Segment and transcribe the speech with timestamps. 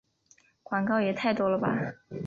[0.63, 1.77] 广告也太多了吧